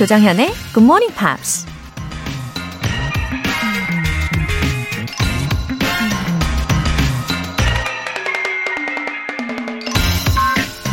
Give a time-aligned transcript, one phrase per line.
[0.00, 1.66] 조정현의 Good Morning Pops.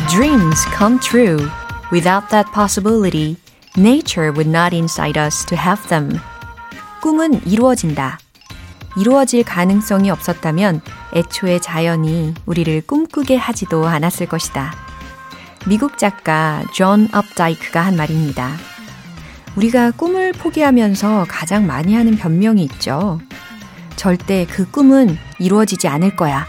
[0.10, 1.50] Dreams come true.
[1.90, 3.38] Without that possibility,
[3.78, 6.20] nature would not incite us to have them.
[7.02, 8.20] 꿈은 이루어진다.
[8.98, 10.82] 이루어질 가능성이 없었다면
[11.14, 14.74] 애초에 자연이 우리를 꿈꾸게 하지도 않았을 것이다.
[15.66, 18.58] 미국 작가 존 업다이크가 한 말입니다.
[19.58, 23.20] 우리가 꿈을 포기하면서 가장 많이 하는 변명이 있죠.
[23.96, 26.46] 절대 그 꿈은 이루어지지 않을 거야.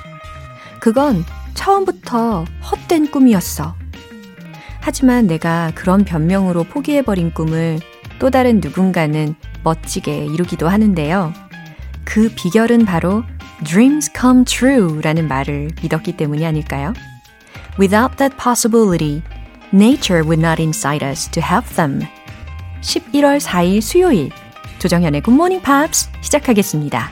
[0.79, 3.75] 그건 처음부터 헛된 꿈이었어.
[4.81, 7.81] 하지만 내가 그런 변명으로 포기해버린 꿈을
[8.19, 9.35] 또 다른 누군가는
[9.65, 11.33] 멋지게 이루기도 하는데요.
[12.05, 13.25] 그 비결은 바로
[13.65, 16.93] dreams come true 라는 말을 믿었기 때문이 아닐까요?
[17.79, 19.23] Without that possibility,
[19.73, 22.07] nature would not incite us to have them.
[22.81, 24.31] 11월 4일 수요일
[24.79, 27.11] 조정현의 Morning Pops 시작하겠습니다.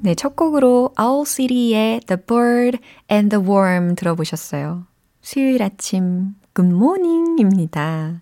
[0.00, 2.78] 네, 첫 곡으로 Owl City의 The Bird
[3.10, 4.84] and the Worm 들어보셨어요.
[5.20, 6.34] 수요일 아침
[6.72, 8.20] Morning입니다.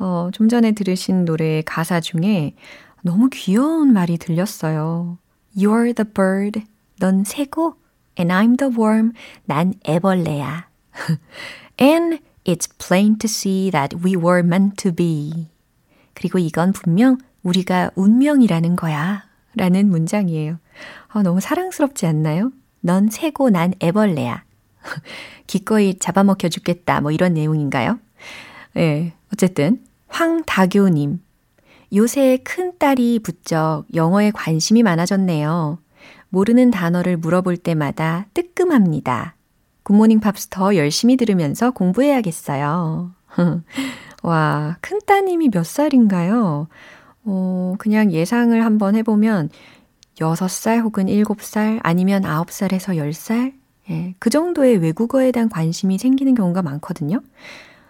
[0.00, 2.56] 어, 좀 전에 들으신 노래 가사 중에
[3.02, 5.18] 너무 귀여운 말이 들렸어요.
[5.56, 6.62] You're the bird,
[6.98, 7.76] 넌 새고,
[8.18, 9.12] and I'm the worm,
[9.44, 10.68] 난 애벌레야.
[11.80, 15.48] and it's plain to see that we were meant to be.
[16.14, 19.24] 그리고 이건 분명 우리가 운명이라는 거야.
[19.56, 20.58] 라는 문장이에요.
[21.14, 22.50] 어, 너무 사랑스럽지 않나요?
[22.80, 24.44] 넌 새고 난 애벌레야.
[25.46, 27.00] 기꺼이 잡아먹혀 죽겠다.
[27.00, 27.98] 뭐 이런 내용인가요?
[28.76, 28.80] 예.
[28.80, 31.20] 네, 어쨌든 황다교님.
[31.94, 35.78] 요새 큰 딸이 부쩍 영어에 관심이 많아졌네요.
[36.28, 39.33] 모르는 단어를 물어볼 때마다 뜨끔합니다.
[39.84, 43.12] 굿모닝 팝스 더 열심히 들으면서 공부해야겠어요.
[44.22, 46.68] 와, 큰 따님이 몇 살인가요?
[47.24, 49.50] 어, 그냥 예상을 한번 해보면
[50.18, 53.52] 6살 혹은 7살 아니면 9살에서 10살?
[53.90, 57.20] 예, 그 정도의 외국어에 대한 관심이 생기는 경우가 많거든요.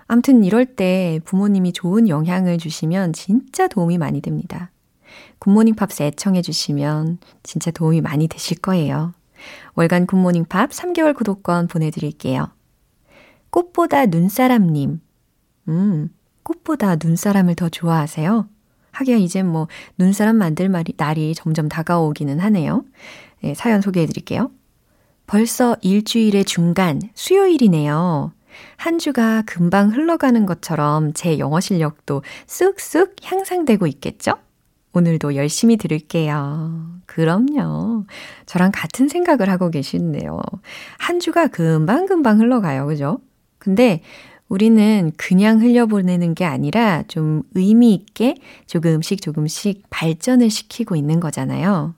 [0.06, 4.70] 암튼 이럴 때 부모님이 좋은 영향을 주시면 진짜 도움이 많이 됩니다.
[5.38, 9.12] 굿모닝 팝스 애청해 주시면 진짜 도움이 많이 되실 거예요.
[9.74, 12.50] 월간 굿모닝 팝 3개월 구독권 보내드릴게요.
[13.50, 15.00] 꽃보다 눈사람님.
[15.68, 16.08] 음,
[16.42, 18.48] 꽃보다 눈사람을 더 좋아하세요?
[18.92, 19.68] 하기야 이제 뭐
[19.98, 22.84] 눈사람 만들 말이, 날이 점점 다가오기는 하네요.
[23.42, 24.50] 네, 사연 소개해 드릴게요.
[25.26, 28.32] 벌써 일주일의 중간, 수요일이네요.
[28.76, 34.34] 한 주가 금방 흘러가는 것처럼 제 영어 실력도 쑥쑥 향상되고 있겠죠?
[34.94, 37.00] 오늘도 열심히 들을게요.
[37.06, 38.04] 그럼요.
[38.46, 40.40] 저랑 같은 생각을 하고 계시네요.
[40.98, 42.86] 한 주가 금방금방 흘러가요.
[42.86, 43.18] 그죠?
[43.58, 44.00] 근데
[44.48, 51.94] 우리는 그냥 흘려보내는 게 아니라 좀 의미 있게 조금씩 조금씩 발전을 시키고 있는 거잖아요.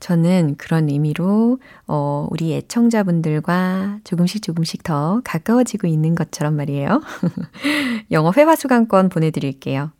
[0.00, 7.00] 저는 그런 의미로, 어, 우리 애청자분들과 조금씩 조금씩 더 가까워지고 있는 것처럼 말이에요.
[8.12, 9.90] 영어 회화 수강권 보내드릴게요.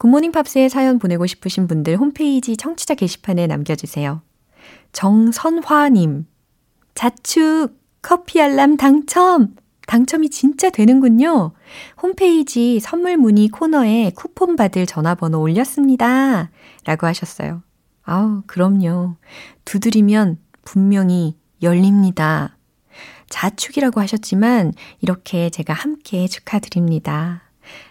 [0.00, 4.22] 굿모닝 팝스에 사연 보내고 싶으신 분들 홈페이지 청취자 게시판에 남겨주세요.
[4.92, 6.26] 정선화님,
[6.94, 7.68] 자축,
[8.00, 9.56] 커피 알람 당첨!
[9.86, 11.52] 당첨이 진짜 되는군요.
[12.00, 16.50] 홈페이지 선물 문의 코너에 쿠폰 받을 전화번호 올렸습니다.
[16.86, 17.62] 라고 하셨어요.
[18.02, 19.16] 아우, 그럼요.
[19.66, 22.56] 두드리면 분명히 열립니다.
[23.28, 24.72] 자축이라고 하셨지만
[25.02, 27.49] 이렇게 제가 함께 축하드립니다.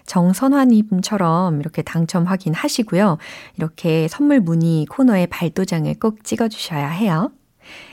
[0.09, 3.17] 정선화님처럼 이렇게 당첨 확인하시고요.
[3.57, 7.31] 이렇게 선물 문의 코너에 발도장을 꼭 찍어주셔야 해요.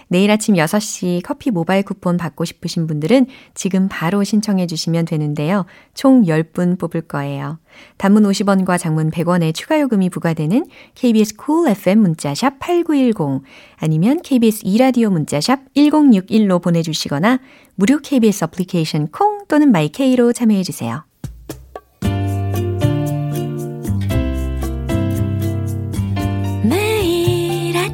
[0.08, 5.66] 내일 아침 6시 커피 모바일 쿠폰 받고 싶으신 분들은 지금 바로 신청해 주시면 되는데요.
[5.94, 7.58] 총 10분 뽑을 거예요.
[7.98, 10.64] 단문 50원과 장문 100원의 추가 요금이 부과되는
[10.94, 13.42] KBS cool FM 문자샵 8910
[13.76, 17.40] 아니면 KBS 이라디오 문자샵 1061로 보내주시거나
[17.74, 21.04] 무료 KBS 어플리케이션 콩 또는 마이케이로 참여해 주세요.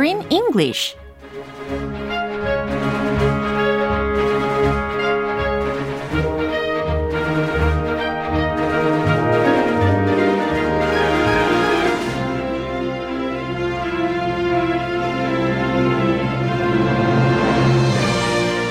[0.00, 0.96] Screen English.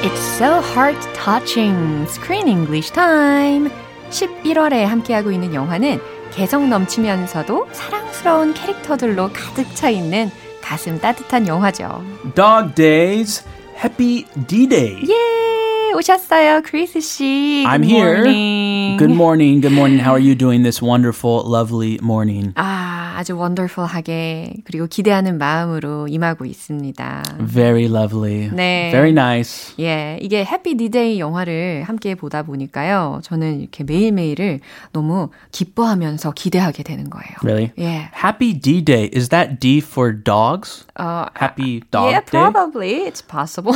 [0.01, 2.07] It's so heart touching.
[2.07, 3.69] Screen English time.
[4.09, 5.99] 11월에 함께하고 있는 영화는
[6.31, 10.31] 개성 넘치면서도 사랑스러운 캐릭터들로 가득 차 있는
[10.68, 12.02] 가슴 따뜻한 영화죠.
[12.34, 13.44] Dog Days,
[13.76, 15.02] Happy D-Day.
[15.08, 17.64] 예, 오셨어요, 크리스 씨.
[17.66, 18.16] I'm Good here.
[18.24, 18.96] morning.
[18.98, 19.60] Good morning.
[19.60, 19.98] Good morning.
[20.00, 22.52] How are you doing this wonderful, lovely morning?
[22.56, 22.87] 아,
[23.19, 27.23] 아주 원더풀하게 그리고 기대하는 마음으로 임하고 있습니다.
[27.53, 28.49] Very lovely.
[28.49, 28.91] 네.
[28.91, 29.75] Very nice.
[29.77, 33.19] 예, 이게 해피 디데이 영화를 함께 보다 보니까요.
[33.23, 34.61] 저는 이렇게 매일매일을
[34.93, 37.35] 너무 기뻐하면서 기대하게 되는 거예요.
[37.43, 37.73] Really?
[37.77, 38.09] 예.
[38.15, 39.09] Happy D-Day.
[39.13, 40.85] Is that D for dogs?
[40.97, 42.39] 어, Happy dog yeah, day?
[42.39, 43.03] probably.
[43.05, 43.75] It's possible.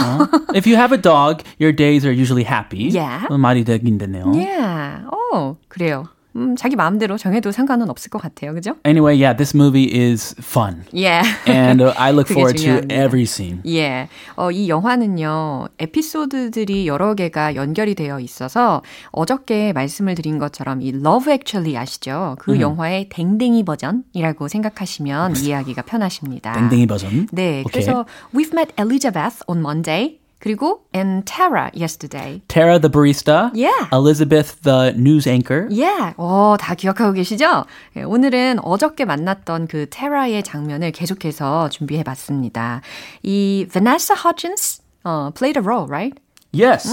[0.56, 2.88] If you have a dog, your days are usually happy.
[2.95, 3.28] Yeah.
[3.30, 4.31] 어, 말이 되긴 되네요.
[4.34, 5.04] yeah.
[5.12, 6.07] 어, 그래요.
[6.35, 8.53] 음, 자기 마음대로 정해도 상관은 없을 것 같아요.
[8.53, 8.75] 그죠?
[8.85, 10.83] Anyway, yeah, this movie is fun.
[10.91, 11.24] Yeah.
[11.47, 12.95] And uh, I look forward to 중요합니다.
[12.95, 13.62] every scene.
[13.68, 14.07] 예.
[14.35, 18.81] 어, 이 영화는요, 에피소드들이 여러 개가 연결이 되어 있어서
[19.12, 22.35] 어저께 말씀을 드린 것처럼 이 Love Actually 아시죠?
[22.39, 26.53] 그 영화의 댕댕이 버전이라고 생각하시면 이해하기가 편하십니다.
[26.53, 27.27] 땡땡이 버전.
[27.31, 27.62] 네.
[27.65, 27.71] 오케이.
[27.71, 30.19] 그래서 We've met Elizabeth on Monday.
[30.44, 32.42] 그리고 and Tara yesterday.
[32.50, 33.50] Tara the barista.
[33.54, 33.88] Yeah.
[33.94, 35.69] Elizabeth the news anchor.
[35.72, 37.63] 예, 어, 다 기억하고 계시죠?
[37.95, 42.81] 예, 오늘은 어저께 만났던 그 테라의 장면을 계속해서 준비해 봤습니다.
[43.24, 46.19] 이 Vanessa Hudgens, 어, played a role, right?
[46.51, 46.92] Yes.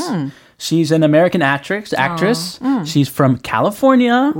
[0.56, 1.92] She's an American actress.
[1.92, 2.60] Actress.
[2.84, 4.32] She's from California.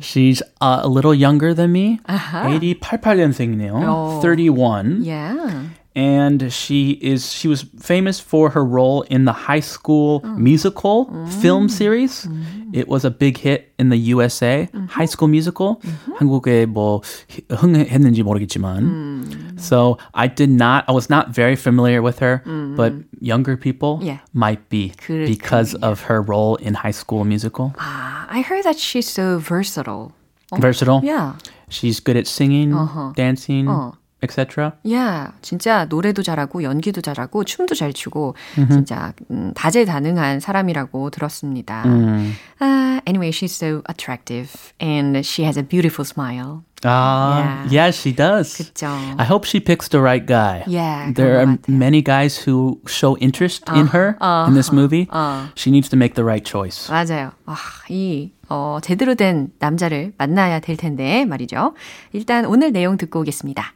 [0.00, 2.00] She's uh, a little younger than me.
[2.06, 3.72] 88년생이네요.
[3.74, 4.20] 어.
[4.22, 5.02] 31.
[5.04, 5.70] Yeah.
[5.99, 11.07] and she is she was famous for her role in the high school musical
[11.41, 12.27] film series.
[12.73, 14.67] It was a big hit in the USA.
[14.89, 15.79] High School Musical.
[16.19, 17.01] 한국에 뭐
[17.49, 19.55] 흥했는지 모르겠지만.
[19.57, 22.43] So I did not I was not very familiar with her,
[22.75, 22.91] but
[23.21, 24.19] younger people Yeah.
[24.33, 25.27] might be 그렇군요.
[25.27, 27.71] because of her role in High School Musical.
[27.79, 30.11] 아, I heard that she's so versatile.
[30.59, 30.99] Versatile.
[31.03, 31.33] Yeah.
[31.69, 32.75] She's good at singing,
[33.15, 33.93] dancing, 어.
[34.22, 34.72] Etc.
[34.84, 41.84] Yeah, 진짜 노래도 잘하고 연기도 잘하고 춤도 잘 추고 진짜 음, 다재다능한 사람이라고 들었습니다.
[42.60, 46.62] Uh, anyway, she's so attractive and she has a beautiful smile.
[46.84, 47.88] Ah, Yeah.
[47.88, 48.56] yeah, she does.
[48.56, 48.86] 그쵸?
[49.18, 50.64] I hope she picks the right guy.
[50.66, 54.16] Yeah, There are many guys who show interest in her
[54.48, 55.06] in this movie.
[55.56, 56.88] She needs to make the right choice.
[56.90, 57.32] 맞아요.
[57.46, 57.56] 아,
[57.90, 61.74] 이 어, 제대로 된 남자를 만나야 될 텐데 말이죠.
[62.12, 63.74] 일단 오늘 내용 듣고 오겠습니다.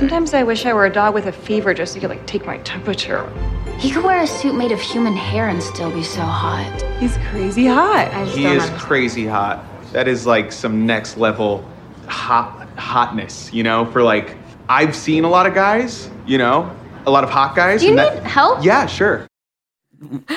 [0.00, 2.26] Sometimes I wish I were a dog with a fever just so you could like
[2.26, 3.30] take my temperature.
[3.78, 6.80] He could wear a suit made of human hair and still be so hot.
[6.98, 8.08] He's crazy hot.
[8.14, 8.80] I just He is understand.
[8.80, 9.62] crazy hot.
[9.92, 11.62] That is like some next level
[12.06, 14.38] hot hotness, you know, for like
[14.70, 16.74] I've seen a lot of guys, you know,
[17.04, 17.82] a lot of hot guys.
[17.82, 18.64] Do you and need help?
[18.64, 19.26] Yeah, sure.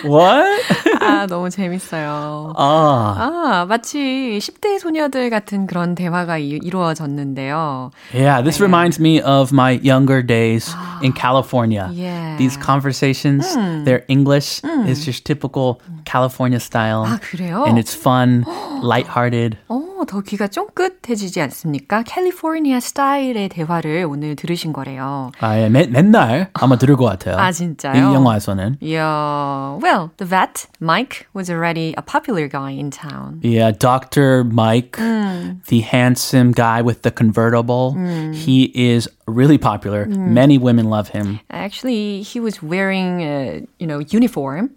[0.04, 0.62] What?
[1.00, 2.54] 아, 너무 재밌어요.
[2.56, 7.90] ah, 아, 마치 10대 소녀들 같은 그런 대화가 이, 이루어졌는데요.
[8.14, 8.40] yeah.
[8.40, 10.72] This reminds me of my younger days
[11.02, 11.90] in California.
[11.92, 12.36] Yeah.
[12.38, 13.52] These conversations,
[13.84, 17.04] their English is just typical California style.
[17.04, 17.64] 아, 그래요?
[17.66, 18.44] And it's fun,
[18.80, 19.58] lighthearted.
[19.68, 22.02] 어, 더 귀가 쫑긋해지지 않습니까?
[22.02, 25.32] 캘리포니아 스타일의 대화를 오늘 들으신 거래요.
[25.40, 27.36] 아, 예, 맨, 맨날 아마 들을 것 같아요.
[27.36, 27.94] 아, 진짜요?
[27.96, 28.78] 이 영화에서는.
[28.80, 29.78] Yeah.
[29.82, 33.40] Well, the vet, Mike, was already a popular guy in town.
[33.42, 34.44] Yeah, Dr.
[34.44, 37.94] Mike, the handsome guy with the convertible.
[38.32, 40.06] He is really popular.
[40.06, 41.40] Many women love him.
[41.50, 44.70] Actually, he was wearing a, you know, uniform.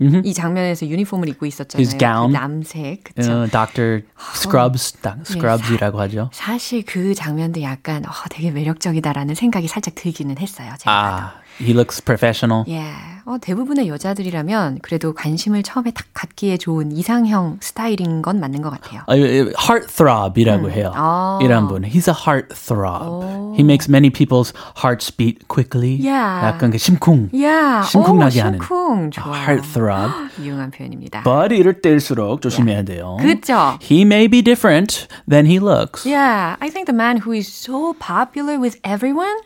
[0.00, 1.82] 이 장면에서 유니폼을 입고 있었잖아요.
[1.86, 2.32] His gown.
[2.32, 3.04] 그 남색.
[3.04, 3.20] 그쵸?
[3.42, 4.02] Uh, Dr.
[4.34, 6.30] Scrubs, 다- Scrubs이라고 하죠.
[6.32, 10.72] 사실 그 장면도 약간 어, 되게 매력적이다라는 생각이 살짝 들기는 했어요.
[10.78, 10.90] 제가
[11.32, 11.41] 봐도.
[11.62, 12.64] 아, he looks professional.
[12.68, 12.82] 예,
[13.24, 19.02] 어, 대부분의 여자들이라면 그래도 관심을 처음에 딱 갖기에 좋은 이상형 스타일인 건 맞는 것 같아요.
[19.06, 20.92] 어, heartthrob이라고 해요.
[20.94, 21.38] 아.
[21.42, 21.82] 이런 분.
[21.84, 23.54] He's a heartthrob.
[23.54, 25.94] He makes many people's hearts beat quickly.
[26.00, 26.46] Yeah.
[26.46, 27.30] 약간 그 심쿵.
[27.42, 28.58] 야, 심쿵나게 오, 하는.
[28.58, 29.34] 심쿵 좋아요.
[29.34, 30.12] heartthrob.
[30.40, 31.22] 유용한 표현입니다.
[31.22, 33.18] But 이럴 때일수록 조심해야 돼요.
[33.20, 33.78] 그쵸?
[33.82, 36.06] He may be different than he looks.
[36.08, 39.38] Yeah, I think the man who is so popular with everyone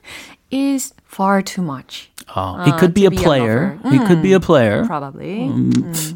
[0.50, 2.10] is far too much.
[2.34, 3.78] Oh, he Uh, could be to a be player.
[3.82, 3.90] lover.
[3.94, 4.84] He could be a player.
[4.84, 5.46] Probably.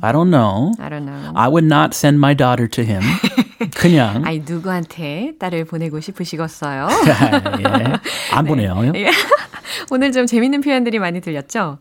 [0.03, 0.75] I don't know.
[0.81, 1.33] I don't know.
[1.37, 3.03] I would not send my daughter to him.
[3.75, 6.89] 그냥 아니 누구한테 딸을 보내고 싶으시겠어요?
[7.61, 8.35] 예.
[8.35, 8.93] 안 보내요.
[9.91, 11.79] 오늘 좀 재밌는 표현들이 많이 들렸죠?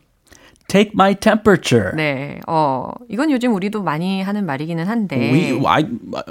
[0.69, 1.91] Take my temperature.
[1.95, 5.17] 네, 어, 이건 요즘 우리도 많이 하는 말이기는 한데.
[5.17, 5.83] We, I,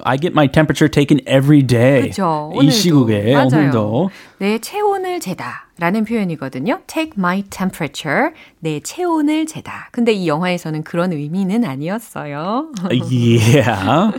[0.04, 2.02] I get my temperature taken every day.
[2.02, 2.52] 그렇죠.
[2.62, 3.46] 이 시국에 맞아요.
[3.48, 4.10] 오늘도.
[4.38, 5.66] 내 체온을 재다.
[5.80, 6.80] 라는 표현이거든요.
[6.86, 8.30] Take my temperature.
[8.60, 9.88] 내 체온을 재다.
[9.92, 12.72] 근데 이 영화에서는 그런 의미는 아니었어요.
[12.90, 14.12] yeah.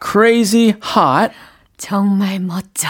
[0.00, 1.32] Crazy hot.
[1.76, 2.88] 정말 멋져.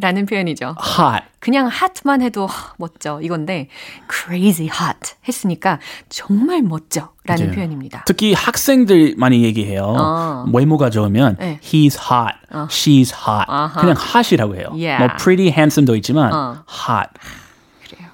[0.00, 0.74] 라는 표현이죠.
[0.98, 1.24] Hot.
[1.38, 3.68] 그냥 hot만 해도 하, 멋져 이건데
[4.10, 5.78] crazy hot 했으니까
[6.08, 7.54] 정말 멋져 라는 맞아요.
[7.54, 8.04] 표현입니다.
[8.06, 9.84] 특히 학생들 많이 얘기해요.
[9.84, 10.44] 어.
[10.52, 11.60] 외모가 좋으면 네.
[11.62, 12.34] he's hot,
[12.68, 13.44] she's hot.
[13.48, 13.80] 아하.
[13.80, 14.68] 그냥 hot이라고 해요.
[14.72, 14.98] Yeah.
[14.98, 16.64] 뭐 pretty, handsome도 있지만 어.
[16.68, 17.10] hot.
[17.88, 18.10] 그래요.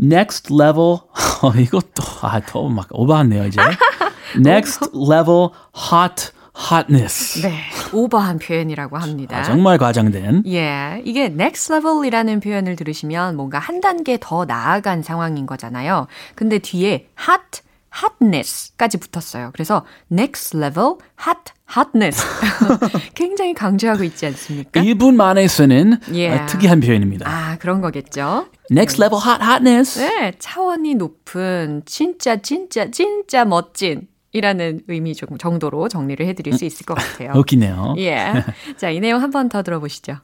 [0.00, 0.98] Next level.
[1.42, 3.60] 어, 이것도 아, 더막 오버하네요 이제.
[4.36, 5.50] Next level
[5.92, 7.40] hot hotness.
[7.42, 7.60] 네,
[7.92, 9.38] 오버한 표현이라고 합니다.
[9.38, 10.44] 아, 정말 과장된.
[10.46, 16.06] 예, 이게 next level이라는 표현을 들으시면 뭔가 한 단계 더 나아간 상황인 거잖아요.
[16.34, 17.62] 근데 뒤에 hot,
[18.02, 19.50] hotness까지 붙었어요.
[19.52, 20.94] 그래서 next level,
[21.26, 22.22] hot, hotness.
[23.14, 24.80] 굉장히 강조하고 있지 않습니까?
[24.82, 26.42] 일본 만에 쓰는 Yeah.
[26.42, 27.28] 어, 특이한 표현입니다.
[27.28, 28.46] 아, 그런 거겠죠.
[28.70, 29.98] Next level hot hotness.
[29.98, 36.85] 네, 차원이 높은 진짜 진짜 진짜 멋진 이라는 의미 좀 정도로 정리를 해드릴 수 있을
[36.85, 37.31] 것 같아요.
[37.35, 37.95] 웃기네요.
[37.97, 38.43] 예.
[38.77, 40.17] 자, 이 내용 한 번 더 들어보시죠.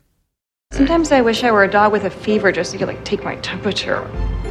[0.74, 3.04] Sometimes I wish I were a dog with a fever just so you could like
[3.06, 4.02] take my temperature.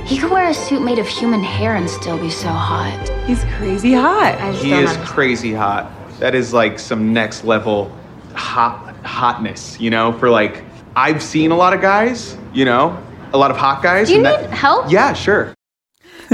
[0.06, 2.94] He could wear a suit made of human hair and still be so hot.
[3.26, 4.38] He's crazy hot.
[4.40, 5.08] I just He don't is understand.
[5.14, 5.90] crazy hot.
[6.20, 7.90] That is like some next level
[8.34, 10.62] hot hotness, you know, for like
[10.94, 12.96] I've seen a lot of guys, you know,
[13.32, 14.08] a lot of hot guys.
[14.08, 14.90] Do you and need help?
[14.90, 15.52] Yeah, sure.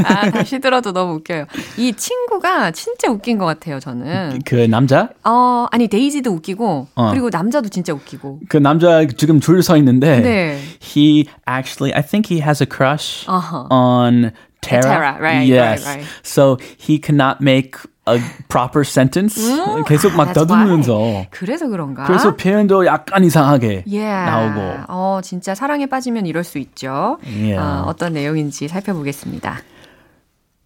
[0.03, 1.45] 아, 다시 들어도 너무 웃겨요.
[1.77, 4.41] 이 친구가 진짜 웃긴 것 같아요, 저는.
[4.45, 5.09] 그 남자?
[5.23, 7.09] 어, 아니, 데이지도 웃기고, 어.
[7.12, 8.39] 그리고 남자도 진짜 웃기고.
[8.50, 10.59] 그 남자 지금 줄 서 있는데 네.
[10.81, 13.67] he actually I think he has a crush Uh-huh.
[13.69, 14.31] on
[14.62, 14.81] Tara.
[14.81, 15.85] Tara, right, yes.
[15.85, 16.07] right, right.
[16.23, 18.19] So he cannot make a
[18.50, 19.39] proper sentence.
[19.88, 21.25] 계속 막 아, 더듬으면서.
[21.31, 22.03] 그래서 그런가?
[22.03, 24.25] 그래서 표현도 약간 이상하게 Yeah.
[24.29, 24.83] 나오고.
[24.89, 27.17] 어, 진짜 사랑에 빠지면 이럴 수 있죠.
[27.25, 27.55] Yeah.
[27.59, 29.59] 어, 어떤 내용인지 살펴보겠습니다.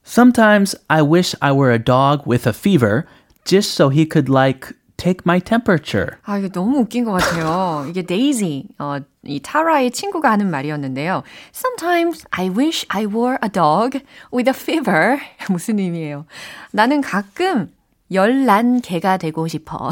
[0.06, 3.06] Sometimes I wish I were a dog with a fever
[3.44, 6.18] just so he could like take my temperature.
[6.24, 7.86] 아, 이게 너무 웃긴 것 같아요.
[7.88, 11.22] 이게 데이지, 어, 이 타라의 친구가 하는 말이었는데요.
[11.54, 14.00] Sometimes I wish I were a dog
[14.32, 15.18] with a fever.
[15.50, 16.26] 무슨 의미예요?
[16.72, 17.70] 나는 가끔
[18.11, 19.89] 열난 개가 되고 싶어.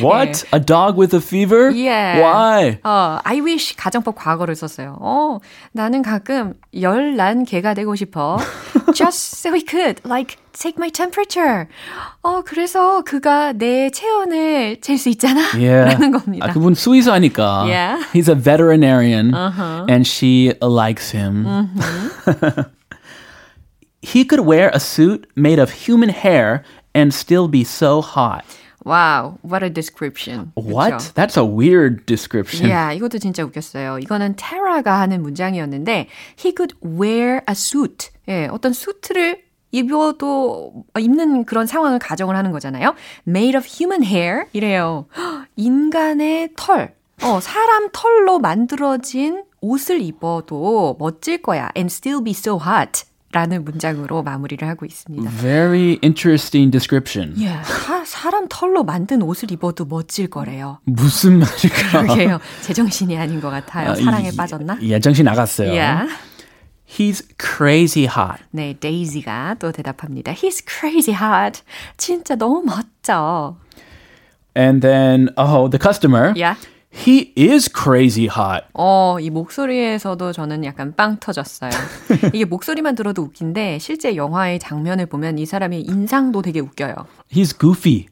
[0.00, 0.44] What?
[0.54, 1.70] A dog with a fever?
[1.70, 2.20] Yeah.
[2.20, 2.78] Why?
[2.84, 4.96] 어, I wish 가정법 과거를 썼어요.
[5.00, 5.38] 어,
[5.72, 8.38] 나는 가끔 열난 개가 되고 싶어.
[8.94, 11.66] Just so he could, like, take my temperature.
[12.22, 15.40] 어, 그래서 그가 내 체온을 잴 수 있잖아.
[15.54, 15.92] Yeah.
[15.92, 16.46] 라는 겁니다.
[16.46, 17.64] 아, 그분 스위스하니까.
[17.66, 18.04] Yeah.
[18.12, 21.46] He's a veterinarian and she likes him.
[24.02, 26.62] he could wear a suit made of human hair
[26.94, 28.44] and still be so hot.
[28.84, 30.50] Wow, what a description.
[30.54, 30.92] What?
[30.94, 31.14] 그쵸?
[31.14, 32.68] That's a weird description.
[32.68, 33.98] Yeah, 이것도 진짜 웃겼어요.
[34.00, 36.08] 이거는 테라가 하는 문장이었는데
[36.38, 38.10] he could wear a suit.
[38.28, 42.94] 예, 어떤 수트를 입어도 입는 그런 상황을 가정을 하는 거잖아요.
[43.26, 45.06] Made of human hair 이래요.
[45.16, 46.94] 헉, 인간의 털.
[47.22, 51.70] 어, 사람 털로 만들어진 옷을 입어도 멋질 거야.
[51.76, 53.04] And still be so hot.
[53.32, 55.30] 라는 문장으로 마무리를 하고 있습니다.
[55.40, 57.34] Very interesting description.
[57.40, 60.78] 예, 사, 사람 털로 만든 옷을 입어도 멋질 거래요.
[60.84, 62.02] 무슨 말일까?
[62.02, 62.40] 그러게요.
[62.60, 63.92] 제정신이 아닌 것 같아요.
[63.92, 64.78] 아, 사랑에 이- 빠졌나?
[64.82, 65.70] 예, 정신 나갔어요.
[65.72, 66.12] Yeah.
[66.86, 68.42] He's crazy hot.
[68.50, 70.32] 네, 데이지가 또 대답합니다.
[70.34, 71.62] He's crazy hot.
[71.96, 73.56] 진짜 너무 멋져.
[74.54, 76.34] And then, oh, the customer.
[76.36, 76.58] Yeah.
[76.94, 78.66] He is crazy hot.
[78.74, 81.70] 어, 이 목소리에서도 저는 약간 빵 터졌어요.
[82.34, 86.94] 이게 목소리만 들어도 웃긴데 실제 영화의 장면을 보면 이 사람의 인상도 되게 웃겨요.
[87.32, 88.06] He's goofy.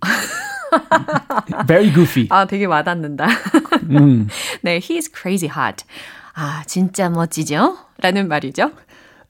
[1.67, 2.27] Very goofy.
[2.31, 3.27] 아, 되게 와닿는다.
[4.63, 5.85] 네, he's crazy hot.
[6.35, 7.77] 아, 진짜 멋지죠?
[7.99, 8.71] 라는 말이죠.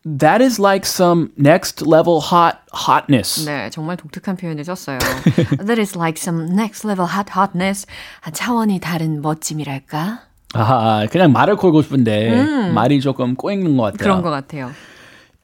[0.05, 3.43] That is like some next level hot hotness.
[3.43, 5.00] 네, 정말 독특한 표현을 썼어요.
[5.65, 7.88] That is like some next level hot hotness.
[8.22, 10.19] 아, 차원이 다른 멋짐이랄까?
[10.53, 13.98] 아, 그냥 말을 걸고 싶은데 말이 조금 꼬이는 것 같아요.
[13.98, 14.72] 그런 것 같아요.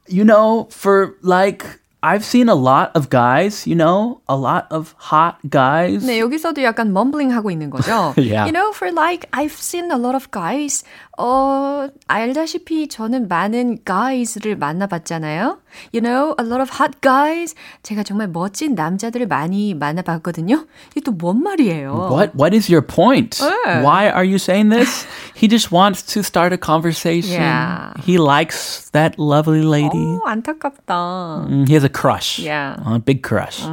[0.07, 1.65] You know, for like
[2.03, 6.05] I've seen a lot of guys, you know, a lot of hot guys.
[6.05, 8.13] 네, 여기서도 약간 mumbling 하고 있는 거죠.
[8.17, 8.45] Yeah.
[8.45, 10.83] You know, for like I've seen a lot of guys.
[11.18, 15.58] 어, 알다시피 저는 많은 guys를 만나봤잖아요.
[15.94, 17.54] You know, a lot of hot guys.
[17.82, 20.66] 제가 정말 멋진 남자들을 많이 만나봤거든요.
[20.92, 22.08] 이게 또 뭔 말이에요?
[22.12, 23.38] What what is your point?
[23.40, 23.80] 네.
[23.82, 25.06] Why are you saying this?
[25.34, 27.40] he just wants to start a conversation.
[27.40, 27.92] Yeah.
[28.04, 30.04] He likes that lovely lady.
[30.04, 31.46] 어, 안타깝다.
[31.48, 32.38] Mm, He has a crush.
[32.44, 32.76] Yeah.
[32.86, 33.64] A big crush.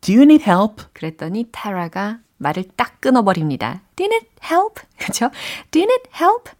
[0.00, 0.82] Do you need help?
[0.94, 3.80] 그랬더니 타라가 말을 딱 끊어버립니다.
[3.98, 4.82] You need help?
[4.98, 5.30] 그죠?
[5.74, 6.50] You need help?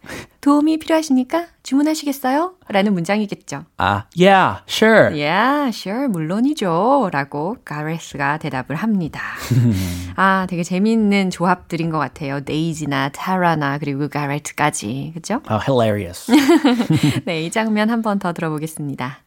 [0.40, 1.46] 도움이 필요하십니까?
[1.62, 2.54] 주문하시겠어요?
[2.68, 3.64] 라는 문장이겠죠.
[3.78, 5.10] Ah, yeah, sure.
[5.12, 7.10] Yeah, sure, 물론이죠.
[7.12, 9.20] 라고 가레스가 대답을 합니다.
[10.16, 12.40] 아, 되게 재미있는 조합들인 것 같아요.
[12.44, 15.12] 데이지나 타라나 그리고 가레트까지.
[15.14, 15.40] 그죠?
[15.50, 16.30] Oh, hilarious.
[17.26, 19.18] 네, 이 장면 한 번 더 들어보겠습니다.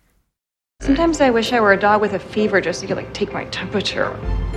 [0.82, 3.12] Sometimes I wish I were a dog with a fever just so you could like
[3.12, 4.10] take my temperature.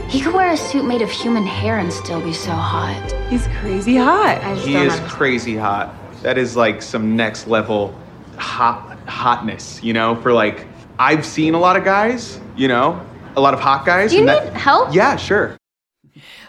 [0.08, 2.96] He could wear a suit made of human hair and still be so hot.
[3.30, 4.42] He's crazy hot.
[4.42, 5.12] I just He don't is understand.
[5.12, 5.94] crazy hot.
[6.24, 7.94] That is like some next level
[8.38, 10.66] hot hotness, you know, for like
[10.98, 13.00] I've seen a lot of guys, you know,
[13.36, 14.12] a lot of hot guys.
[14.12, 14.94] Do you and need help?
[14.96, 15.58] Yeah, sure.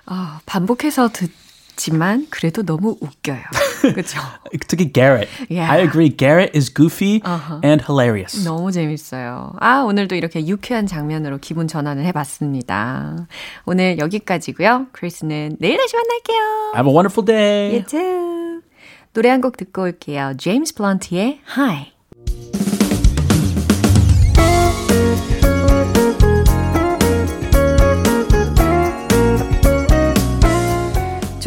[0.06, 3.42] 아, 반복해서 듣지만 그래도 너무 웃겨요.
[3.95, 4.19] 그죠?
[4.67, 5.29] 특히 Garrett.
[5.49, 5.71] Yeah.
[5.71, 6.09] I agree.
[6.09, 7.59] Garrett is goofy Uh-huh.
[7.63, 8.43] and hilarious.
[8.43, 9.53] 너무 재밌어요.
[9.59, 13.27] 아, 오늘도 이렇게 유쾌한 장면으로 기분 전환을 해봤습니다.
[13.65, 14.87] 오늘 여기까지고요.
[14.91, 16.71] 크리스는 내일 다시 만날게요.
[16.75, 17.71] Have a wonderful day.
[17.75, 18.61] You too.
[19.13, 20.33] 노래 한 곡 듣고 올게요.
[20.37, 21.93] 제임스 블런트의 Hi.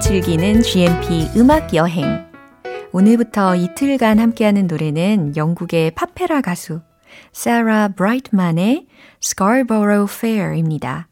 [0.00, 2.26] 즐기는 GMP 음악 여행
[2.90, 6.80] 오늘부터 이틀간 함께하는 노래는 영국의 파페라 가수
[7.32, 8.86] 사라 브라이트만의
[9.22, 11.08] Scarborough Fair입니다.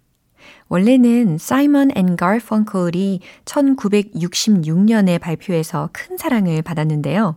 [0.68, 7.36] 원래는 사이먼 앤 가펑클이 1966년에 발표해서 큰 사랑을 받았는데요.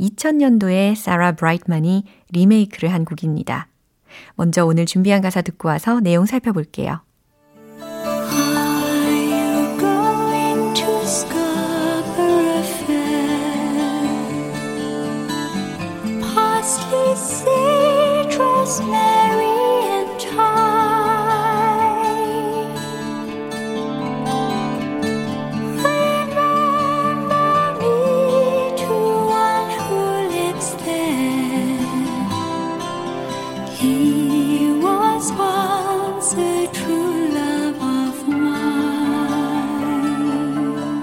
[0.00, 3.68] 2000년도에 사라 브라이트만이 리메이크를 한 곡입니다.
[4.34, 7.00] 먼저 오늘 준비한 가사 듣고 와서 내용 살펴볼게요.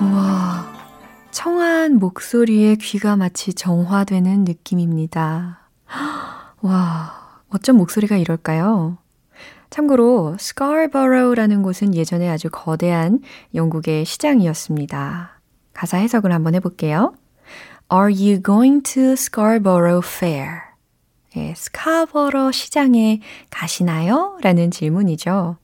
[0.01, 0.71] 우와,
[1.31, 5.61] 청아한 목소리에 귀가 마치 정화되는 느낌입니다.
[6.61, 7.24] 와,
[7.55, 8.97] 어쩜 목소리가 이럴까요?
[9.69, 13.21] 참고로 스카르버로우라는 곳은 예전에 아주 거대한
[13.53, 15.39] 영국의 시장이었습니다.
[15.73, 17.13] 가사 해석을 한번 해볼게요.
[17.91, 20.63] Are you going to Scarborough Fair?
[21.37, 24.37] 예, 스카버러 시장에 가시나요?
[24.41, 25.57] 라는 질문이죠.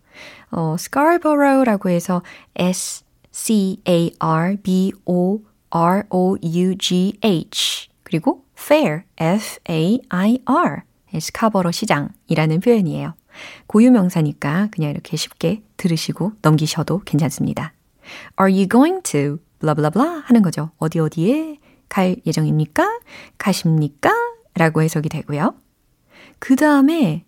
[0.51, 2.21] 어, Scarborough라고 해서
[2.55, 10.01] S C A R B O R O U G H 그리고 fair F A
[10.09, 10.83] I R
[11.19, 13.13] 스카버러 시장이라는 표현이에요.
[13.67, 17.73] 고유명사니까 그냥 이렇게 쉽게 들으시고 넘기셔도 괜찮습니다.
[18.39, 20.71] Are you going to blah 하는 거죠.
[20.77, 22.99] 어디 어디에 갈 예정입니까?
[23.37, 24.11] 가십니까?
[24.55, 25.55] 라고 해석이 되고요.
[26.39, 27.25] 그 다음에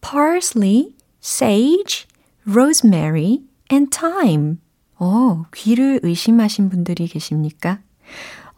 [0.00, 2.06] parsley, sage,
[2.48, 4.56] rosemary and thyme.
[4.96, 7.80] 어, 귀를 의심하신 분들이 계십니까?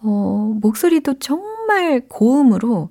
[0.01, 2.91] 어, 목소리도 정말 고음으로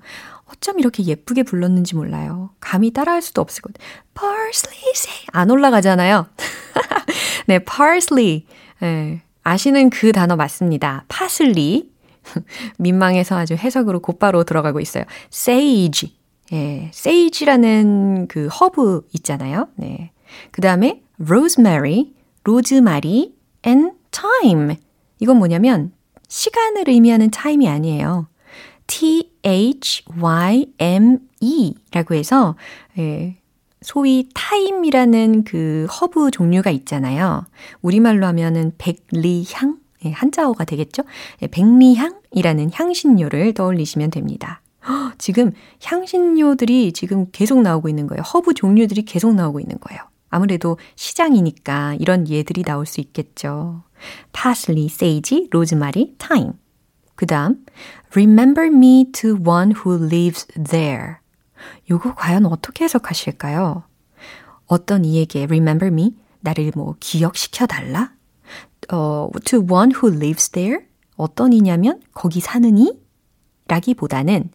[0.51, 2.51] 어쩜 이렇게 예쁘게 불렀는지 몰라요.
[2.59, 3.73] 감히 따라할 수도 없을 것
[4.13, 5.27] parsley, sage.
[5.31, 6.27] 안 올라가잖아요.
[7.47, 8.45] 네, parsley.
[8.83, 11.05] 예, 아시는 그 단어 맞습니다.
[11.07, 11.89] 파슬리.
[12.77, 15.05] 민망해서 아주 해석으로 곧바로 들어가고 있어요.
[15.33, 16.13] sage.
[16.51, 19.69] 예, sage라는 그 허브 있잖아요.
[19.75, 20.11] 네.
[20.51, 23.35] 그 다음에 rosemary, 로즈마리
[23.65, 24.77] and thyme.
[25.19, 25.93] 이건 뭐냐면
[26.27, 28.27] 시간을 의미하는 time이 아니에요.
[28.91, 30.15] T-H-Y-M-E
[31.93, 32.55] 라고 해서
[32.97, 33.37] 예,
[33.81, 37.45] 소위 타임이라는 그 허브 종류가 있잖아요.
[37.81, 39.77] 우리말로 하면은 백리향?
[40.03, 41.03] 예, 한자어가 되겠죠?
[41.41, 44.61] 예, 백리향이라는 향신료를 떠올리시면 됩니다.
[44.85, 48.21] 허, 지금 향신료들이 지금 계속 나오고 있는 거예요.
[48.23, 50.01] 허브 종류들이 계속 나오고 있는 거예요.
[50.29, 53.83] 아무래도 시장이니까 이런 예들이 나올 수 있겠죠.
[54.33, 56.53] parsley, sage, rosemary, thyme.
[57.21, 57.63] 그 다음,
[58.13, 61.17] remember me to one who lives there.
[61.87, 63.83] 요거 과연 어떻게 해석하실까요?
[64.65, 66.15] 어떤 이에게 remember me?
[66.39, 68.11] 나를 뭐 기억시켜 달라?
[68.91, 70.79] 어, to one who lives there?
[71.15, 72.99] 어떤 이냐면 거기 사는 이?
[73.67, 74.49] 라기보다는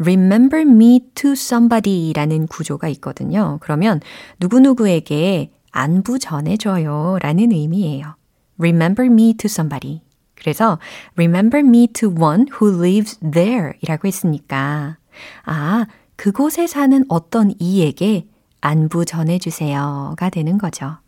[0.00, 3.58] remember me to somebody 라는 구조가 있거든요.
[3.60, 4.00] 그러면
[4.40, 8.16] 누구누구에게 안부 전해줘요 라는 의미예요.
[8.58, 10.05] remember me to somebody.
[10.46, 10.78] 그래서
[11.16, 14.96] remember me to one who lives there 이라고 했으니까
[15.44, 18.28] 아, 그곳에 사는 어떤 이에게
[18.60, 20.98] 안부 전해주세요가 되는 거죠.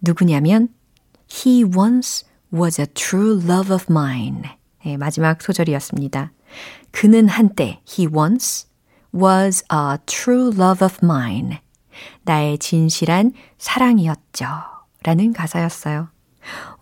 [0.00, 0.68] 누구냐면
[1.28, 4.42] He once was a true love of mine.
[4.84, 6.30] 네, 마지막 소절이었습니다.
[6.92, 8.68] 그는 한때 he once
[9.12, 11.58] was a true love of mine.
[12.22, 14.46] 나의 진실한 사랑이었죠.
[15.02, 16.13] 라는 가사였어요.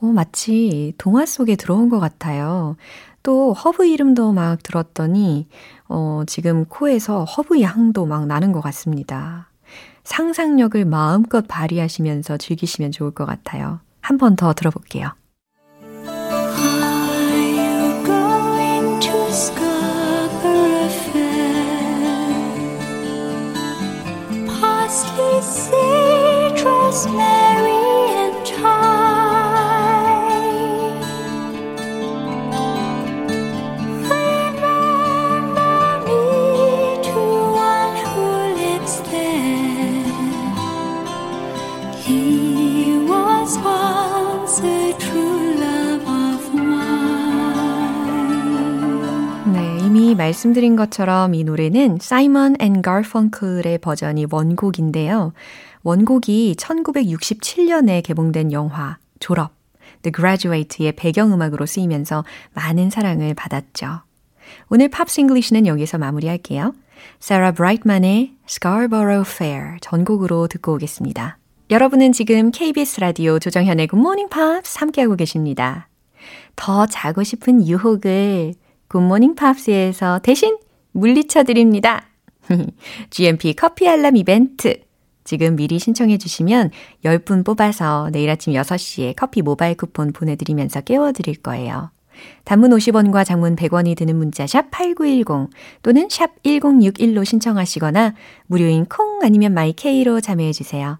[0.00, 2.76] 어, 마치 동화 속에 들어온 것 같아요.
[3.22, 5.46] 또 허브 이름도 막 들었더니
[5.88, 9.48] 어, 지금 코에서 허브 향도 막 나는 것 같습니다.
[10.04, 13.80] 상상력을 마음껏 발휘하시면서 즐기시면 좋을 것 같아요.
[14.00, 15.12] 한 번 더 들어볼게요.
[24.46, 26.64] Parsley, sage,
[50.32, 55.32] 말씀드린 것처럼 이 노래는 사이먼 앤 가펑클의 버전이 원곡인데요.
[55.82, 59.52] 원곡이 1967년에 개봉된 영화 졸업,
[60.02, 64.02] The Graduate의 배경음악으로 쓰이면서 많은 사랑을 받았죠.
[64.68, 66.74] 오늘 Pops English는 여기서 마무리할게요.
[67.18, 71.38] 사라 브라이트만의 Scarborough Fair 전곡으로 듣고 오겠습니다.
[71.70, 74.30] 여러분은 지금 KBS 라디오 조정현의 Good Morning
[74.76, 75.88] 함께하고 계십니다.
[76.56, 78.54] 더 자고 싶은 유혹을
[78.92, 80.58] 굿모닝 팝스에서 대신
[80.92, 82.10] 물리쳐 드립니다.
[83.08, 84.82] GMP 커피 알람 이벤트.
[85.24, 86.70] 지금 미리 신청해 주시면
[87.02, 91.90] 10분 뽑아서 내일 아침 6시에 커피 모바일 쿠폰 보내드리면서 깨워드릴 거예요.
[92.44, 95.48] 단문 50원과 장문 100원이 드는 문자 샵 8910
[95.82, 98.14] 또는 샵 1061로 신청하시거나
[98.46, 100.98] 무료인 콩 아니면 마이케이로 참여해 주세요.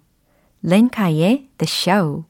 [0.63, 2.25] 렌카이의 The Show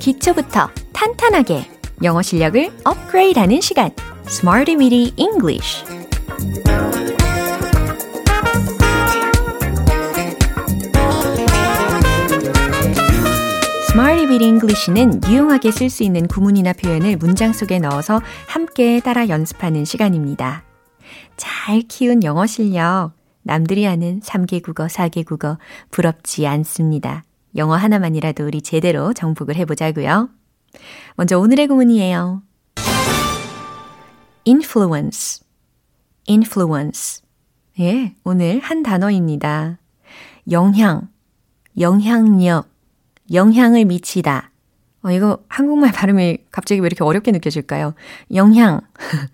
[0.00, 1.70] 기초부터 탄탄하게
[2.02, 3.90] 영어 실력을 업그레이드하는 시간
[4.26, 5.84] Smarty Weedy English
[13.90, 19.84] Smarty Weedy English는 유용하게 쓸 수 있는 구문이나 표현을 문장 속에 넣어서 함께 따라 연습하는
[19.84, 20.64] 시간입니다.
[21.36, 25.58] 잘 키운 영어 실력, 남들이 아는 3개 국어, 4개 국어
[25.90, 27.24] 부럽지 않습니다.
[27.56, 30.28] 영어 하나만이라도 우리 제대로 정복을 해보자고요.
[31.16, 32.42] 먼저 오늘의 구문이에요.
[34.46, 35.44] influence,
[36.28, 37.22] influence.
[37.78, 39.78] 예, 오늘 한 단어입니다.
[40.50, 41.08] 영향,
[41.78, 42.68] 영향력,
[43.32, 44.50] 영향을 미치다.
[45.02, 47.94] 어, 이거 한국말 발음이 갑자기 왜 이렇게 어렵게 느껴질까요?
[48.34, 48.80] 영향.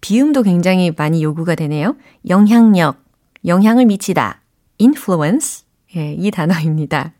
[0.00, 1.96] 비음도 굉장히 많이 요구가 되네요.
[2.28, 3.02] 영향력,
[3.44, 4.40] 영향을 미치다.
[4.80, 5.65] influence.
[5.96, 7.12] 예, 이 단어입니다.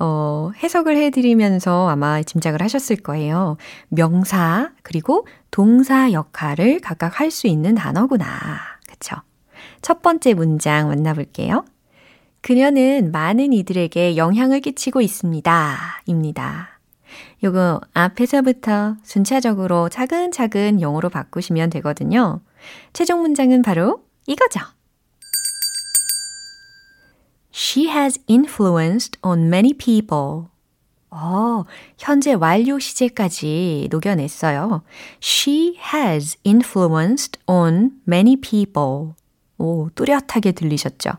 [0.00, 3.56] 어, 해석을 해드리면서 아마 짐작을 하셨을 거예요.
[3.88, 8.26] 명사, 그리고 동사 역할을 각각 할 수 있는 단어구나.
[8.88, 9.16] 그쵸?
[9.82, 11.64] 첫 번째 문장 만나볼게요.
[12.40, 15.76] 그녀는 많은 이들에게 영향을 끼치고 있습니다.
[16.06, 16.68] 입니다.
[17.42, 22.40] 요거 앞에서부터 순차적으로 차근차근 영어로 바꾸시면 되거든요.
[22.92, 24.60] 최종 문장은 바로 이거죠.
[27.54, 30.48] She has influenced on many people.
[31.10, 31.64] 어,
[31.96, 34.82] 현재 완료 시제까지 녹여냈어요.
[35.22, 39.12] She has influenced on many people.
[39.58, 41.10] 오, 뚜렷하게 들리셨죠?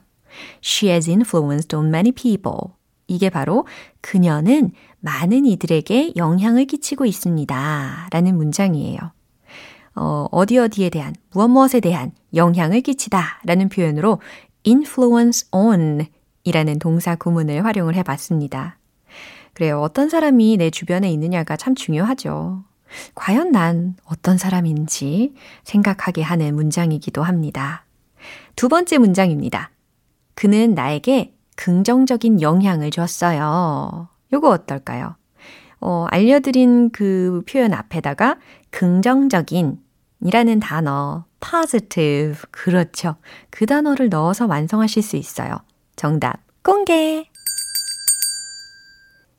[0.61, 2.73] She has influenced on many people.
[3.07, 3.65] 이게 바로
[4.01, 8.09] 그녀는 많은 이들에게 영향을 끼치고 있습니다.
[8.11, 8.99] 라는 문장이에요.
[9.95, 14.19] 어, 어디 어디에 대한, 무엇 무엇에 대한 영향을 끼치다 라는 표현으로
[14.67, 16.07] influence on
[16.45, 18.77] 이라는 동사 구문을 활용을 해 봤습니다.
[19.53, 19.81] 그래요.
[19.81, 22.63] 어떤 사람이 내 주변에 있느냐가 참 중요하죠.
[23.15, 27.83] 과연 난 어떤 사람인지 생각하게 하는 문장이기도 합니다.
[28.55, 29.71] 두 번째 문장입니다.
[30.35, 34.07] 그는 나에게 긍정적인 영향을 줬어요.
[34.31, 35.15] 요거 어떨까요?
[35.79, 38.37] 어, 알려드린 그 표현 앞에다가
[38.71, 39.79] 긍정적인
[40.21, 42.41] 이라는 단어, positive.
[42.51, 43.15] 그렇죠.
[43.49, 45.59] 그 단어를 넣어서 완성하실 수 있어요.
[46.05, 47.25] 정답 공개!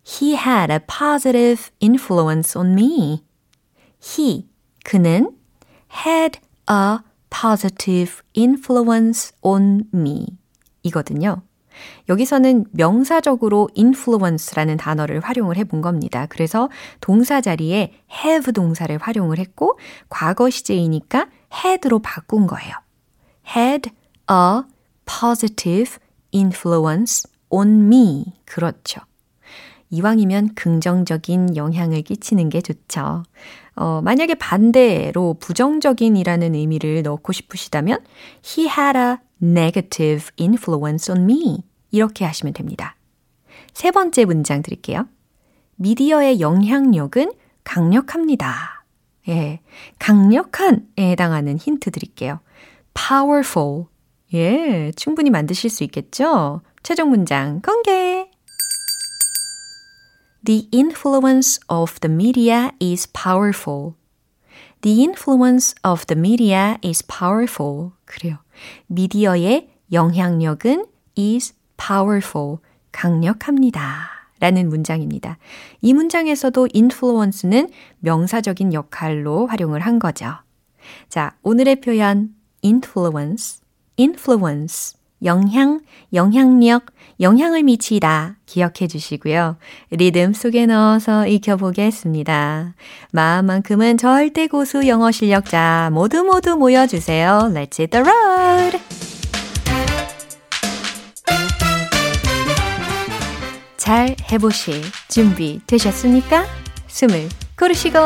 [0.05, 3.22] He had a positive influence on me.
[4.02, 4.48] He,
[4.85, 5.31] 그는
[6.05, 6.98] had a
[7.31, 10.26] positive influence on me.
[10.83, 11.42] 이거든요.
[12.09, 16.26] 여기서는 명사적으로 influence라는 단어를 활용을 해본 겁니다.
[16.29, 16.68] 그래서
[17.00, 22.74] 동사 자리에 have 동사를 활용을 했고 과거 시제이니까 had로 바꾼 거예요.
[23.57, 23.92] had
[24.29, 24.62] a
[25.07, 25.98] positive
[26.37, 28.25] influence on me.
[28.44, 29.01] 그렇죠.
[29.90, 33.22] 이왕이면 긍정적인 영향을 끼치는 게 좋죠.
[33.77, 38.01] 어, 만약에 반대로 부정적인이라는 의미를 넣고 싶으시다면
[38.44, 41.64] he had a negative influence on me.
[41.90, 42.96] 이렇게 하시면 됩니다.
[43.72, 45.07] 세 번째 문장 드릴게요.
[45.77, 47.33] 미디어의 영향력은
[47.64, 48.85] 강력합니다.
[49.29, 49.61] 예,
[49.99, 52.40] 강력한에 해당하는 힌트 드릴게요.
[52.94, 53.87] powerful.
[54.37, 56.61] 예, 충분히 만드실 수 있겠죠?
[56.83, 58.29] 최종 문장 공개!
[60.44, 63.94] The influence of the media is powerful.
[64.83, 67.92] The influence of the media is powerful.
[68.05, 68.37] 그래요.
[68.88, 70.85] 미디어의 영향력은
[71.18, 72.59] is powerful.
[72.92, 74.11] 강력합니다.
[74.38, 75.38] 라는 문장입니다.
[75.81, 77.70] 이 문장에서도 influence는
[78.01, 80.35] 명사적인 역할로 활용을 한 거죠.
[81.09, 83.65] 자, 오늘의 표현 influence,
[83.98, 84.96] influence.
[85.24, 85.80] 영향,
[86.12, 86.87] 영향력,
[87.20, 89.56] 영향을 미치다 기억해 주시고요.
[89.90, 92.74] 리듬 속에 넣어서 익혀보겠습니다.
[93.12, 97.50] 마음만큼은 절대 고수 영어 실력자 모두 모두 모여주세요.
[97.52, 98.78] Let's hit the road!
[103.76, 106.44] 잘 해보실 준비 되셨습니까?
[106.88, 107.28] 숨을
[107.59, 107.98] 고르시고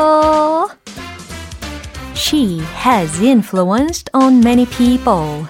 [2.13, 5.45] She has influenced on many people.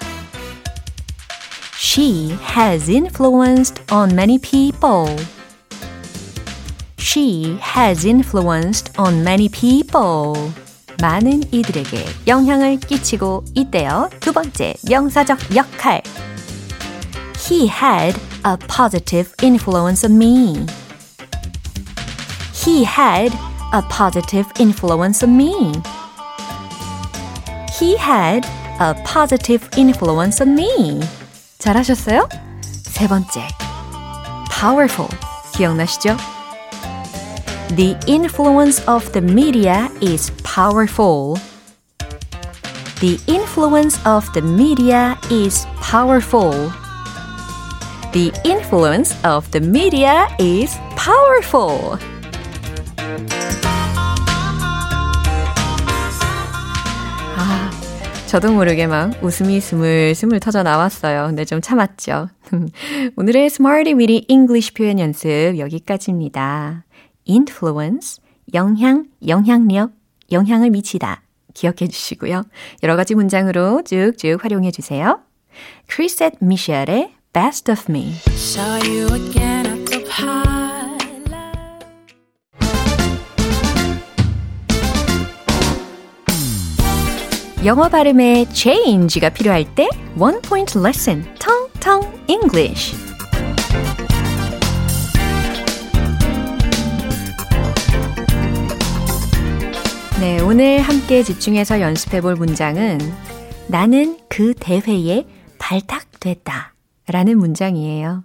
[1.81, 5.15] She has influenced on many people.
[6.97, 10.51] She has influenced on many people.
[10.99, 14.09] 많은 이들에게 영향을 끼치고 있대요.
[14.19, 16.01] 두 번째, 명사적 역할.
[17.37, 20.65] He had a positive influence on me.
[22.53, 23.31] He had
[23.73, 25.71] a positive influence on me.
[27.79, 28.45] He had
[28.79, 31.01] a positive influence on me.
[31.61, 32.27] 잘하셨어요?
[32.61, 33.47] 세 번째,
[34.49, 35.09] powerful.
[35.53, 36.17] 기억나시죠?
[37.75, 41.35] The influence of the media is powerful.
[42.99, 46.71] The influence of the media is powerful.
[48.13, 51.99] The influence of the media is powerful.
[58.32, 61.26] 저도 모르게 막 웃음이 스물스물 터져 나왔어요.
[61.26, 62.30] 근데 좀 참았죠.
[63.16, 66.86] 오늘의 Smarty Weedy English 표현 연습 여기까지입니다.
[67.28, 68.22] influence,
[68.54, 69.92] 영향, 영향력,
[70.32, 71.20] 영향을 미치다.
[71.52, 72.44] 기억해 주시고요.
[72.82, 75.20] 여러 가지 문장으로 쭉쭉 활용해 주세요.
[75.88, 78.14] 크리셋 미셸의 Best of Me.
[87.64, 92.96] 영어 발음에 change가 필요할 때 One Point Lesson, Tong Tong English.
[100.18, 102.98] 네, 오늘 함께 집중해서 연습해 볼 문장은
[103.68, 105.24] 나는 그 대회에
[105.60, 106.74] 발탁됐다
[107.06, 108.24] 라는 문장이에요.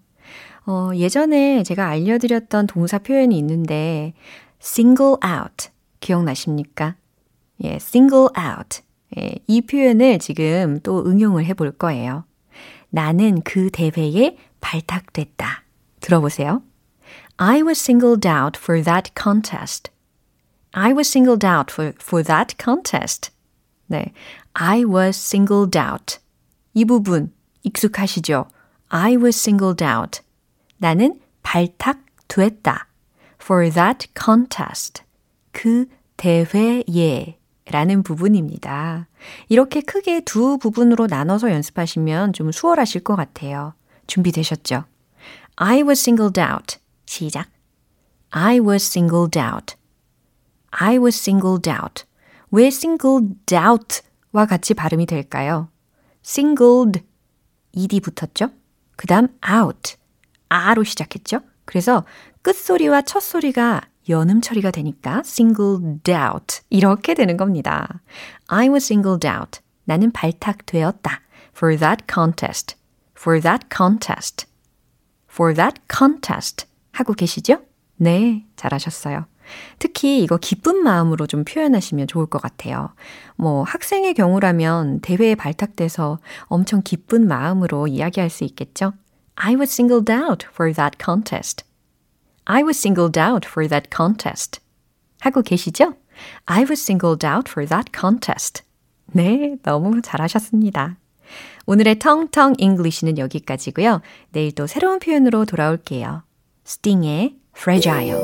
[0.65, 4.15] 어, 예전에 제가 알려드렸던 동사 표현이 있는데
[4.59, 5.69] single out
[5.99, 6.95] 기억나십니까?
[7.63, 8.86] 예, single out.
[9.17, 12.25] 예, 이 표현을 지금 또 응용을 해볼 거예요.
[12.89, 15.63] 나는 그 대회에 발탁됐다.
[16.01, 16.61] 들어보세요.
[17.37, 19.91] I was singled out for that contest.
[20.71, 23.31] I was singled out for, for that contest.
[23.87, 24.11] 네.
[24.53, 26.19] I was singled out.
[26.73, 27.31] 이 부분
[27.63, 28.47] 익숙하시죠?
[28.89, 30.21] I was singled out.
[30.77, 32.87] 나는 발탁됐다.
[33.41, 35.03] For that contest.
[35.51, 35.85] 그
[36.17, 37.36] 대회에
[37.69, 39.07] 라는 부분입니다.
[39.49, 43.73] 이렇게 크게 두 부분으로 나눠서 연습하시면 좀 수월하실 것 같아요.
[44.07, 44.85] 준비되셨죠?
[45.57, 46.77] I was singled out.
[47.05, 47.49] 시작.
[48.29, 49.75] I was singled out.
[50.71, 52.05] I was singled out.
[52.51, 55.69] 왜 singled out와 같이 발음이 될까요?
[56.25, 57.01] singled,
[57.75, 58.51] ed 붙었죠?
[58.95, 59.95] 그 다음 out,
[60.51, 61.41] a로 시작했죠?
[61.65, 62.05] 그래서
[62.41, 68.01] 끝소리와 첫소리가 연음 처리가 되니까 singled out 이렇게 되는 겁니다.
[68.47, 69.59] I was singled out.
[69.85, 71.21] 나는 발탁되었다.
[71.55, 72.75] For that contest.
[73.17, 74.45] For that contest.
[75.29, 76.65] For that contest.
[76.91, 77.61] 하고 계시죠?
[77.97, 79.25] 네, 잘하셨어요.
[79.79, 82.93] 특히 이거 기쁜 마음으로 좀 표현하시면 좋을 것 같아요.
[83.35, 88.93] 뭐 학생의 경우라면 대회에 발탁돼서 엄청 기쁜 마음으로 이야기할 수 있겠죠?
[89.35, 91.63] I was singled out for that contest.
[92.49, 94.61] I was singled out for that contest.
[95.19, 95.95] 하고 계시죠?
[96.45, 98.63] I was singled out for that contest.
[99.07, 100.95] 네, 너무 잘하셨습니다.
[101.65, 104.01] 오늘의 텅텅 English는 여기까지고요.
[104.31, 106.23] 내일 또 새로운 표현으로 돌아올게요.
[106.63, 108.17] 스팅의 Fragile.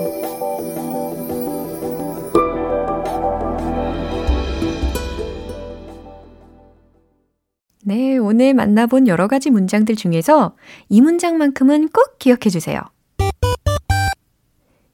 [7.84, 10.56] 네, 오늘 만나본 여러 가지 문장들 중에서
[10.88, 12.80] 이 문장만큼은 꼭 기억해 주세요.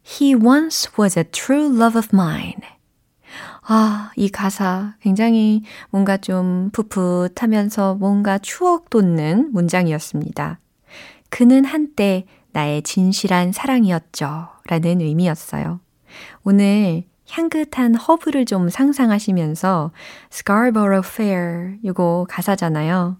[0.10, 2.62] He once was a true love of mine.
[3.62, 10.60] 아, 이 가사 굉장히 뭔가 좀 풋풋하면서 뭔가 추억 돋는 문장이었습니다.
[11.30, 14.48] 그는 한때 나의 진실한 사랑이었죠.
[14.65, 15.80] 라는 의미였어요.
[16.43, 19.91] 오늘 향긋한 허브를 좀 상상하시면서
[20.32, 23.17] Scarborough Fair 이거 가사잖아요.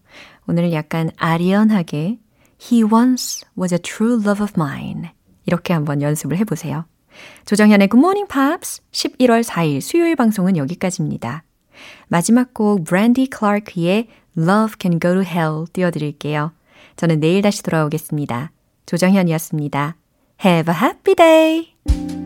[0.48, 2.20] 오늘 약간 아리언하게
[2.60, 5.12] He once was a true love of mine.
[5.46, 6.86] 이렇게 한번 연습을 해보세요.
[7.46, 11.44] 조정현의 Good Morning Pops 11월 4일 수요일 방송은 여기까지입니다.
[12.08, 16.52] 마지막 곡 브랜디 클라크의 Love Can Go to Hell 띄워드릴게요.
[16.96, 18.52] 저는 내일 다시 돌아오겠습니다.
[18.86, 19.96] 조정현이었습니다.
[20.46, 22.19] Have a happy day!